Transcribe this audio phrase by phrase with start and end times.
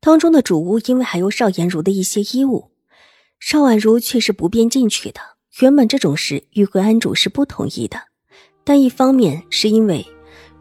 [0.00, 2.70] 当中的主屋因为还有邵颜如的一些衣物，
[3.40, 5.20] 邵婉如却是不便进去的。
[5.60, 7.98] 原本这种事玉慧安主是不同意的，
[8.62, 10.06] 但一方面是因为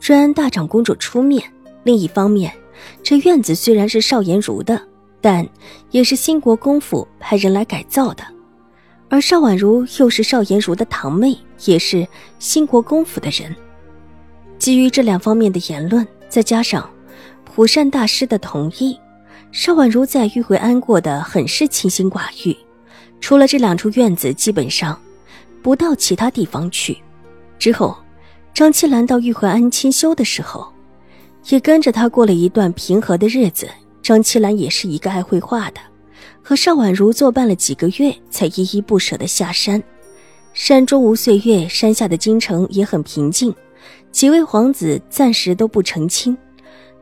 [0.02, 1.44] 瑞安大长公主出面，
[1.84, 2.52] 另一方面
[3.04, 4.82] 这院子虽然是邵颜如的，
[5.22, 5.48] 但
[5.92, 8.24] 也是兴国公府派人来改造的，
[9.08, 12.08] 而邵婉如又是邵颜如的堂妹，也是
[12.40, 13.56] 兴国公府的人。
[14.58, 16.90] 基于这两方面的言论，再加上
[17.46, 18.98] 普善大师的同意。
[19.52, 22.56] 邵婉如在玉回安过得很是清心寡欲，
[23.20, 25.00] 除了这两处院子，基本上
[25.64, 26.98] 不到其他地方去。
[27.58, 27.98] 之后，
[28.54, 30.68] 张七兰到玉回安清修的时候，
[31.50, 33.68] 也跟着他过了一段平和的日子。
[34.04, 35.82] 张七兰也是一个爱绘画的，
[36.42, 39.82] 和邵婉如作伴了几个月，才依依不舍的下山。
[40.54, 43.54] 山中无岁月，山下的京城也很平静。
[44.12, 46.38] 几位皇子暂时都不成亲，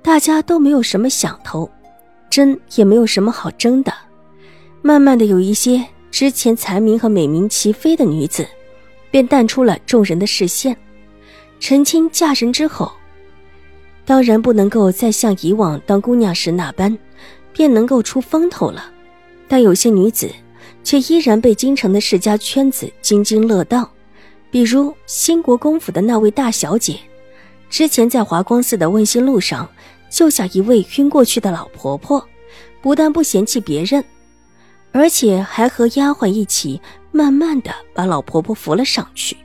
[0.01, 1.69] 大家都没有什么想头。
[2.35, 3.93] 争也没有什么好争的，
[4.81, 8.45] 慢慢的有一些之前才名和美名齐飞的女子，
[9.09, 10.75] 便淡出了众人的视线。
[11.61, 12.91] 成亲嫁人之后，
[14.03, 16.97] 当然不能够再像以往当姑娘时那般，
[17.53, 18.91] 便能够出风头了。
[19.47, 20.29] 但有些女子，
[20.83, 23.89] 却依然被京城的世家圈子津津乐道，
[24.51, 26.99] 比如兴国公府的那位大小姐，
[27.69, 29.69] 之前在华光寺的问心路上。
[30.09, 32.25] 救下一位晕过去的老婆婆，
[32.81, 34.03] 不但不嫌弃别人，
[34.91, 36.79] 而且还和丫鬟一起
[37.11, 39.35] 慢慢的把老婆婆扶了上去，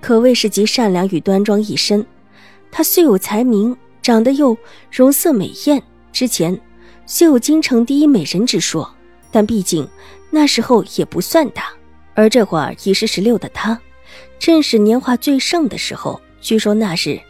[0.00, 2.04] 可谓是集善良与端庄一身。
[2.70, 4.56] 她虽有才名，长得又
[4.90, 6.58] 容色美艳，之前
[7.04, 8.88] 虽有京城第一美人之说，
[9.30, 9.88] 但毕竟
[10.30, 11.64] 那时候也不算大。
[12.14, 13.78] 而这会儿已是十六的她，
[14.38, 16.20] 正是年华最盛的时候。
[16.40, 17.20] 据说那日。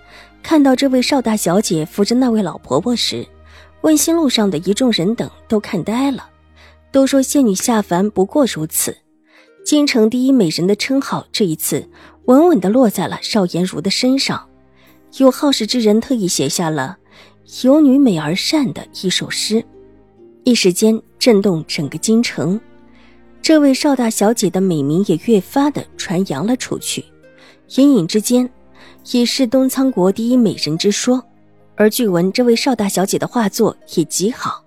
[0.42, 3.26] 看到这位邵大小姐扶着那位老婆婆时，
[3.82, 6.28] 问心路上的一众人等都看呆了，
[6.90, 8.96] 都说仙女下凡不过如此。
[9.64, 11.88] 京城第一美人的称号这一次
[12.24, 14.48] 稳稳地落在了邵颜如的身上。
[15.18, 16.98] 有好事之人特意写下了
[17.62, 19.64] “有女美而善”的一首诗，
[20.44, 22.60] 一时间震动整个京城。
[23.42, 27.04] 这位邵大小姐的美名也越发的传扬了出去，
[27.76, 28.50] 隐隐之间。
[29.12, 31.22] 已是东仓国第一美人之说，
[31.76, 34.64] 而据闻这位邵大小姐的画作也极好，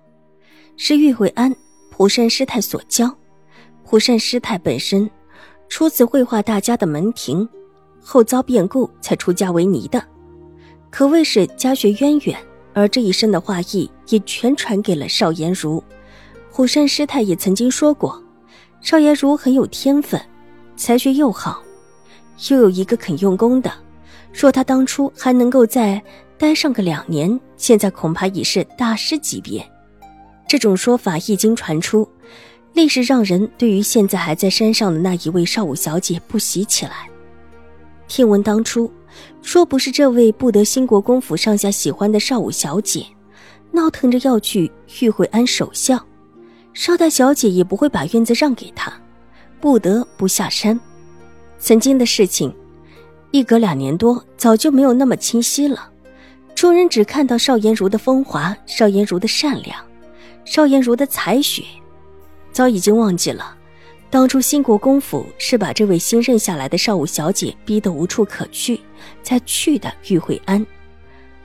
[0.76, 1.54] 是玉慧安
[1.90, 3.14] 蒲善师太所教。
[3.84, 5.08] 蒲善师太本身
[5.68, 7.48] 出自绘画大家的门庭，
[8.00, 10.02] 后遭变故才出家为尼的，
[10.90, 12.36] 可谓是家学渊源。
[12.76, 15.80] 而这一身的画艺也全传给了邵颜如。
[16.50, 18.20] 蒲善师太也曾经说过，
[18.80, 20.20] 邵颜如很有天分，
[20.74, 21.62] 才学又好，
[22.50, 23.72] 又有一个肯用功的。
[24.32, 26.02] 若他当初还能够再
[26.36, 29.64] 待上个两年，现在恐怕已是大师级别。
[30.48, 32.08] 这种说法一经传出，
[32.72, 37.08] 立时让人对于现在还在山上的那一位少武小姐不喜起来。
[38.08, 38.92] 听闻当初，
[39.42, 43.06] 若不是这位不得兴国公府上下喜欢的少武小姐，
[43.70, 44.70] 闹腾着要去
[45.00, 46.04] 玉惠安守孝，
[46.72, 48.92] 少大小姐也不会把院子让给他，
[49.60, 50.78] 不得不下山。
[51.58, 52.54] 曾经的事情。
[53.34, 55.90] 一隔两年多，早就没有那么清晰了。
[56.54, 59.76] 众人只看到邵颜如的风华，邵颜如的善良，
[60.44, 61.64] 邵颜如的才学，
[62.52, 63.56] 早已经忘记了，
[64.08, 68.80] 当初兴国公府是把这位新任下来的少武小姐逼得无处可去，
[69.24, 70.64] 才去的玉惠安。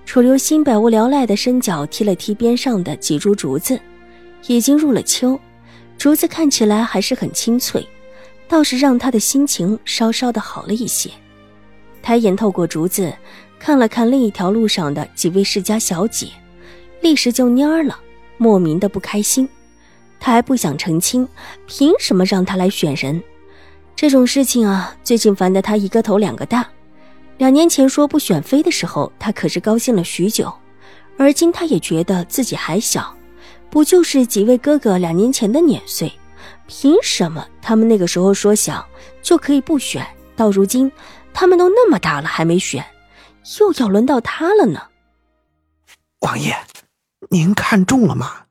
[0.06, 3.80] 楚留心百无聊赖的伸脚踢了踢边上的几株竹子，
[4.46, 5.40] 已经入了秋，
[5.98, 7.84] 竹子看起来还是很清脆，
[8.48, 11.10] 倒是让他的心情稍稍的好了一些。
[12.02, 13.14] 抬眼透过竹子，
[13.60, 16.28] 看了看另一条路上的几位世家小姐，
[17.02, 18.00] 立时就蔫了，
[18.38, 19.48] 莫名的不开心。
[20.20, 21.28] 他还不想成亲，
[21.66, 23.22] 凭什么让他来选人？
[23.96, 26.68] 这种事情啊，最近烦得他一个头两个大。
[27.38, 30.54] 两年前说不选妃的时候，他可是高兴了许久，
[31.18, 33.16] 而今他也觉得自己还小，
[33.70, 36.12] 不就是几位哥哥两年前的年岁，
[36.68, 38.86] 凭什么他们那个时候说想
[39.22, 40.06] 就可以不选？
[40.36, 40.92] 到如今。
[41.34, 42.86] 他们都那么大了还没选，
[43.60, 44.84] 又要轮到他了呢。
[46.22, 46.56] 王爷，
[47.30, 48.44] 您看中了吗？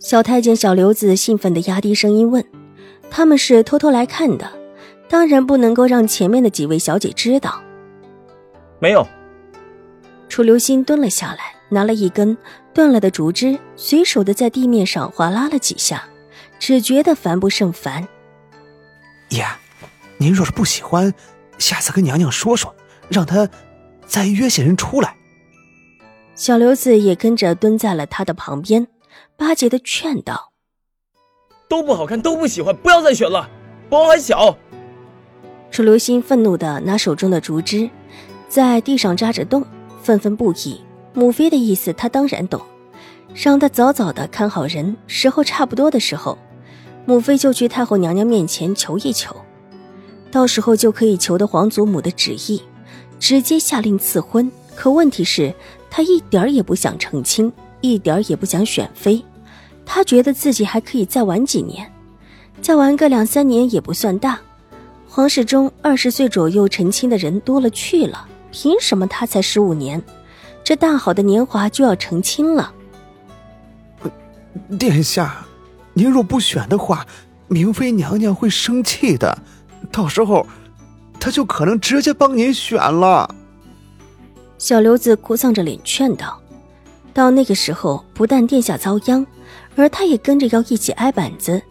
[0.00, 2.44] 小太监小刘子兴奋的压低声音问
[3.10, 4.50] ：“他们是偷偷来看的，
[5.08, 7.60] 当然不能够让前面的几位小姐知道。”
[8.80, 9.06] 没有。
[10.28, 12.36] 楚留心蹲了下来，拿了一根
[12.72, 16.08] 断了的竹枝，随手的在地面上划拉了几下，
[16.58, 18.06] 只觉得烦不胜烦。
[19.30, 19.44] 爷，
[20.16, 21.12] 您若是不喜欢，
[21.58, 22.74] 下次跟娘娘说说，
[23.08, 23.48] 让她
[24.06, 25.14] 再约些人出来。
[26.34, 28.86] 小刘子也跟着蹲在了他的旁边，
[29.36, 30.52] 巴结的劝道
[31.68, 33.50] ：“都不好看，都不喜欢，不要再选了。
[33.90, 34.56] 本王还小。”
[35.70, 37.90] 楚留心愤怒的拿手中的竹枝，
[38.48, 39.66] 在地上扎着洞，
[40.02, 40.80] 愤愤不已。
[41.12, 42.62] 母妃的意思他当然懂，
[43.34, 46.38] 让他早早的看好人，时候差不多的时候，
[47.04, 49.34] 母妃就去太后娘娘面前求一求，
[50.30, 52.62] 到时候就可以求得皇祖母的旨意，
[53.18, 54.50] 直接下令赐婚。
[54.74, 55.54] 可问题是。
[55.90, 59.24] 他一点儿也不想成亲，一点儿也不想选妃，
[59.86, 61.90] 他觉得自己还可以再玩几年，
[62.60, 64.38] 再玩个两三年也不算大。
[65.08, 70.00] 皇室中二十岁左右成亲的人多了去了，凭什么他才十五年，
[70.62, 72.70] 这大好的年华就要成亲了？
[74.78, 75.46] 殿下，
[75.94, 77.06] 您若不选的话，
[77.48, 79.38] 明妃娘娘会生气的，
[79.90, 80.46] 到时候，
[81.18, 83.34] 他就可能直接帮您选了。
[84.58, 86.40] 小刘子哭丧着脸劝道
[87.14, 89.26] ：“到那个时候，不但殿下遭殃，
[89.76, 91.62] 而他也跟着要一起挨板子。”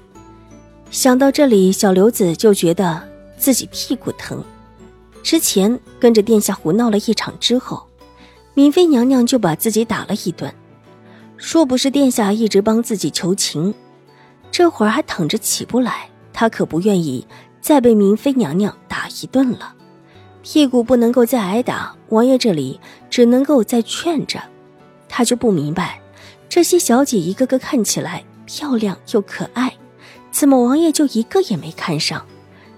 [0.90, 3.02] 想到这里，小刘子就觉得
[3.38, 4.44] 自己屁股疼。
[5.22, 7.86] 之前跟着殿下胡闹了一场之后，
[8.54, 10.54] 敏妃娘娘就把自己打了一顿。
[11.38, 13.74] 若不是殿下一直帮自己求情，
[14.50, 17.28] 这会儿还躺着起不来，他可不愿意
[17.62, 19.74] 再被明妃娘娘打一顿了。
[20.42, 24.42] 屁股不能够再挨打，王爷这里只能够再劝着。
[25.10, 26.00] 他就不明白，
[26.48, 29.74] 这些小姐一个个看起来漂亮又可爱，
[30.32, 32.26] 怎么王爷就一个也没看上？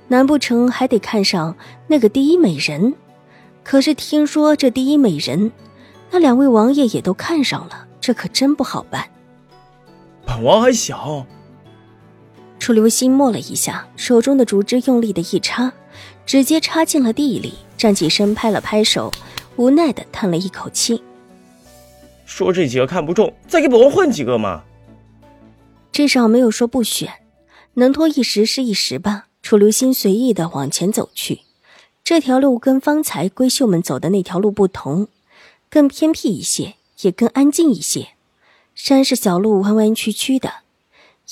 [0.08, 1.56] 难不成还得看上
[1.86, 2.96] 那个第一美人？
[3.64, 5.52] 可是听说这第一美人，
[6.10, 9.08] 那两位王爷也都看上了，这可真不好办。
[10.26, 11.24] 本王还小。
[12.70, 15.74] 楚留心默了一下，手中的竹枝用力的一插。
[16.24, 19.12] 直接插进了地里，站起身拍了拍手，
[19.56, 21.02] 无奈的叹了一口气，
[22.28, 24.62] 说：“这几个看不中，再给本王换几个嘛。”
[25.92, 27.12] 至少没有说不选，
[27.74, 29.26] 能拖一时是一时吧。
[29.42, 31.42] 楚留心随意的往前走去，
[32.04, 35.08] 这条路跟方才闺秀们走的那条路不同，
[35.72, 38.10] 更偏僻一些，也更安静一些。
[38.76, 40.58] 山是小路，弯弯曲曲的，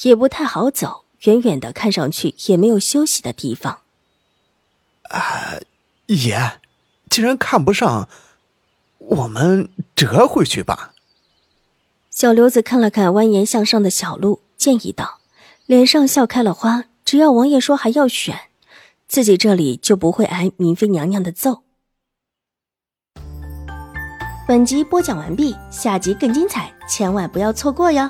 [0.02, 3.80] 也不太好走，远远的看上去也没有休息的地方。
[5.04, 5.60] 啊，
[6.08, 6.60] 爷，
[7.10, 8.10] 既然看不上，
[8.98, 10.94] 我们折回去吧。
[12.10, 15.20] 小刘子看了看蜿蜒向上的小路，建议道，
[15.66, 16.86] 脸上笑开了花。
[17.06, 18.50] 只要王爷说还要选，
[19.08, 21.64] 自己这里就不会挨明妃娘娘的揍。
[24.46, 28.10] 本集播讲完毕，下集更精彩，千万不要错过哟。